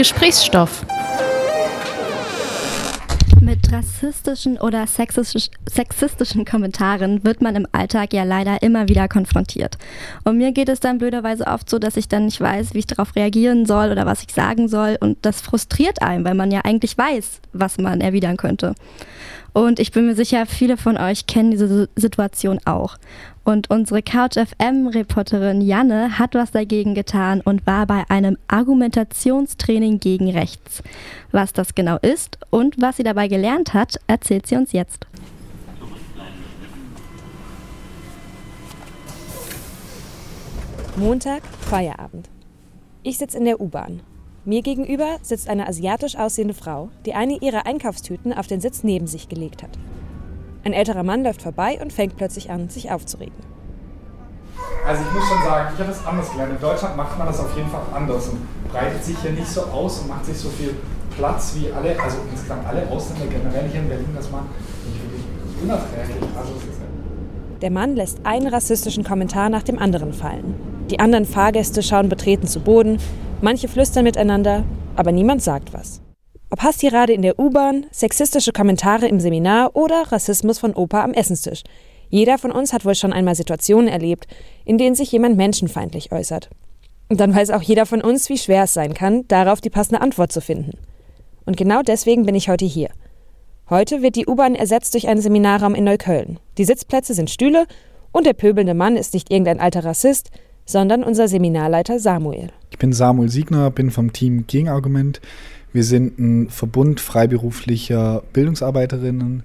[0.00, 0.86] Gesprächsstoff.
[3.38, 9.76] Mit rassistischen oder sexistisch, sexistischen Kommentaren wird man im Alltag ja leider immer wieder konfrontiert.
[10.24, 12.86] Und mir geht es dann blöderweise oft so, dass ich dann nicht weiß, wie ich
[12.86, 14.96] darauf reagieren soll oder was ich sagen soll.
[14.98, 18.74] Und das frustriert einen, weil man ja eigentlich weiß, was man erwidern könnte.
[19.52, 22.96] Und ich bin mir sicher, viele von euch kennen diese Situation auch.
[23.42, 30.30] Und unsere Couch FM-Reporterin Janne hat was dagegen getan und war bei einem Argumentationstraining gegen
[30.30, 30.82] rechts.
[31.32, 35.06] Was das genau ist und was sie dabei gelernt hat, erzählt sie uns jetzt.
[40.96, 42.28] Montag, Feierabend.
[43.02, 44.00] Ich sitze in der U-Bahn.
[44.50, 49.06] Mir gegenüber sitzt eine asiatisch aussehende Frau, die eine ihrer Einkaufstüten auf den Sitz neben
[49.06, 49.70] sich gelegt hat.
[50.64, 53.36] Ein älterer Mann läuft vorbei und fängt plötzlich an, sich aufzuregen.
[54.84, 56.54] Also ich muss schon sagen, ich habe das anders gelernt.
[56.54, 58.40] In Deutschland macht man das auf jeden Fall anders und
[58.72, 60.74] breitet sich hier nicht so aus und macht sich so viel
[61.16, 64.46] Platz wie alle, also insgesamt alle Ausländer generell hier in Berlin, das macht
[64.84, 66.28] nicht wirklich unerträglich.
[66.36, 66.54] Also
[67.62, 70.56] Der Mann lässt einen rassistischen Kommentar nach dem anderen fallen.
[70.90, 72.98] Die anderen Fahrgäste schauen betreten zu Boden,
[73.42, 74.64] manche flüstern miteinander,
[74.96, 76.00] aber niemand sagt was.
[76.50, 81.62] Ob Hasstirade in der U-Bahn, sexistische Kommentare im Seminar oder Rassismus von Opa am Essenstisch.
[82.08, 84.26] Jeder von uns hat wohl schon einmal Situationen erlebt,
[84.64, 86.50] in denen sich jemand menschenfeindlich äußert.
[87.08, 90.00] Und dann weiß auch jeder von uns, wie schwer es sein kann, darauf die passende
[90.00, 90.78] Antwort zu finden.
[91.46, 92.90] Und genau deswegen bin ich heute hier.
[93.68, 96.40] Heute wird die U-Bahn ersetzt durch einen Seminarraum in Neukölln.
[96.58, 97.66] Die Sitzplätze sind Stühle
[98.10, 100.30] und der pöbelnde Mann ist nicht irgendein alter Rassist,
[100.66, 102.50] sondern unser Seminarleiter Samuel.
[102.80, 105.20] Ich bin Samuel Siegner, bin vom Team Gegenargument.
[105.70, 109.42] Wir sind ein Verbund freiberuflicher Bildungsarbeiterinnen,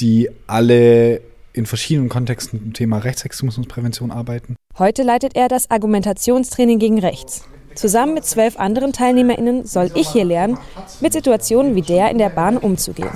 [0.00, 1.20] die alle
[1.52, 4.56] in verschiedenen Kontexten zum Thema Rechtsextremismusprävention arbeiten.
[4.80, 7.44] Heute leitet er das Argumentationstraining gegen Rechts.
[7.76, 10.58] Zusammen mit zwölf anderen TeilnehmerInnen soll ich hier lernen,
[11.00, 13.10] mit Situationen wie der in der Bahn umzugehen.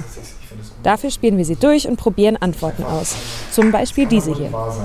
[0.86, 3.16] Dafür spielen wir sie durch und probieren Antworten aus.
[3.50, 4.54] Zum Beispiel diese hier.
[4.54, 4.82] Also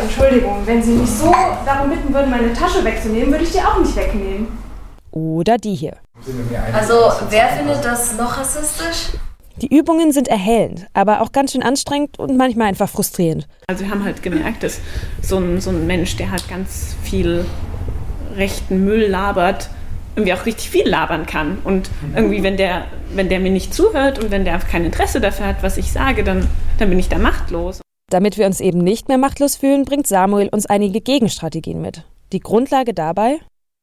[0.00, 1.30] Entschuldigung, wenn Sie mich so
[1.66, 4.48] darum bitten würden, meine Tasche wegzunehmen, würde ich die auch nicht wegnehmen.
[5.10, 5.98] Oder die hier.
[6.72, 6.94] Also,
[7.28, 9.18] wer findet das noch rassistisch?
[9.56, 13.46] Die Übungen sind erhellend, aber auch ganz schön anstrengend und manchmal einfach frustrierend.
[13.66, 14.80] Also wir haben halt gemerkt, dass
[15.20, 17.44] so ein, so ein Mensch, der halt ganz viel
[18.34, 19.68] rechten Müll labert,
[20.16, 21.58] irgendwie auch richtig viel labern kann.
[21.64, 25.46] Und irgendwie, wenn der, wenn der mir nicht zuhört und wenn der kein Interesse dafür
[25.46, 26.48] hat, was ich sage, dann,
[26.78, 27.80] dann bin ich da machtlos.
[28.10, 32.04] Damit wir uns eben nicht mehr machtlos fühlen, bringt Samuel uns einige Gegenstrategien mit.
[32.32, 33.38] Die Grundlage dabei?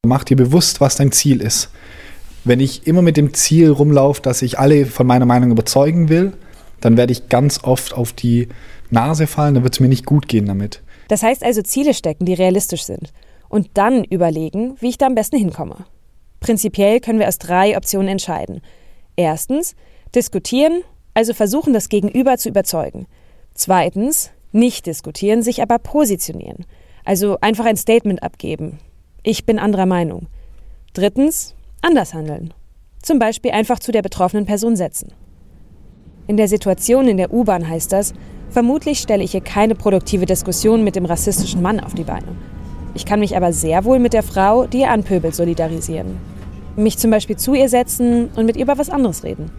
[0.05, 1.69] Mach dir bewusst, was dein Ziel ist.
[2.43, 6.33] Wenn ich immer mit dem Ziel rumlaufe, dass ich alle von meiner Meinung überzeugen will,
[6.81, 8.49] dann werde ich ganz oft auf die
[8.89, 10.81] Nase fallen, dann wird es mir nicht gut gehen damit.
[11.07, 13.11] Das heißt also Ziele stecken, die realistisch sind.
[13.49, 15.85] Und dann überlegen, wie ich da am besten hinkomme.
[16.47, 18.61] Prinzipiell können wir aus drei Optionen entscheiden.
[19.17, 19.75] Erstens,
[20.15, 20.81] diskutieren,
[21.13, 23.05] also versuchen, das Gegenüber zu überzeugen.
[23.53, 26.65] Zweitens, nicht diskutieren, sich aber positionieren.
[27.03, 28.79] Also einfach ein Statement abgeben.
[29.23, 30.27] Ich bin anderer Meinung.
[30.93, 32.53] Drittens, anders handeln.
[33.01, 35.11] Zum Beispiel einfach zu der betroffenen Person setzen.
[36.27, 38.13] In der Situation in der U-Bahn heißt das,
[38.51, 42.37] vermutlich stelle ich hier keine produktive Diskussion mit dem rassistischen Mann auf die Beine.
[42.93, 46.36] Ich kann mich aber sehr wohl mit der Frau, die ihr anpöbelt, solidarisieren.
[46.77, 49.51] Mich zum Beispiel zu ihr setzen und mit ihr über was anderes reden.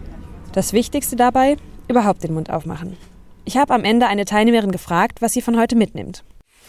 [0.53, 1.57] Das Wichtigste dabei,
[1.87, 2.97] überhaupt den Mund aufmachen.
[3.45, 6.23] Ich habe am Ende eine Teilnehmerin gefragt, was sie von heute mitnimmt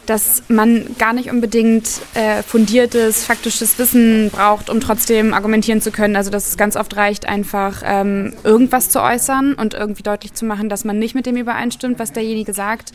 [0.05, 6.15] dass man gar nicht unbedingt äh, fundiertes, faktisches Wissen braucht, um trotzdem argumentieren zu können.
[6.15, 10.45] Also dass es ganz oft reicht, einfach ähm, irgendwas zu äußern und irgendwie deutlich zu
[10.45, 12.91] machen, dass man nicht mit dem übereinstimmt, was derjenige sagt.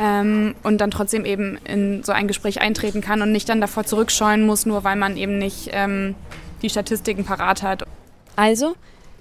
[0.00, 3.84] Ähm, und dann trotzdem eben in so ein Gespräch eintreten kann und nicht dann davor
[3.84, 6.14] zurückscheuen muss, nur weil man eben nicht ähm,
[6.62, 7.84] die Statistiken parat hat.
[8.36, 8.74] Also,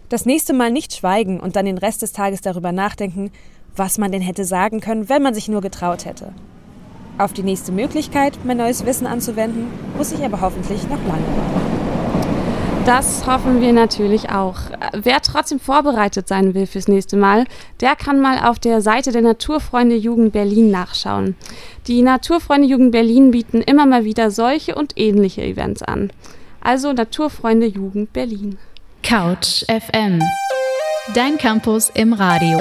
[0.10, 3.32] das nächste Mal nicht schweigen und dann den Rest des Tages darüber nachdenken,
[3.76, 6.34] was man denn hätte sagen können, wenn man sich nur getraut hätte.
[7.18, 9.68] Auf die nächste Möglichkeit, mein neues Wissen anzuwenden,
[9.98, 11.78] muss ich aber hoffentlich noch lange warten.
[12.86, 14.56] Das hoffen wir natürlich auch.
[14.94, 17.44] Wer trotzdem vorbereitet sein will fürs nächste Mal,
[17.82, 21.36] der kann mal auf der Seite der Naturfreunde Jugend Berlin nachschauen.
[21.88, 26.12] Die Naturfreunde Jugend Berlin bieten immer mal wieder solche und ähnliche Events an.
[26.62, 28.58] Also Naturfreunde Jugend Berlin.
[29.04, 30.22] Couch FM.
[31.14, 32.60] Dein Campus im Radio.